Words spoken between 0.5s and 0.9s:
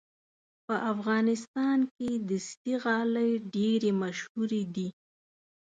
په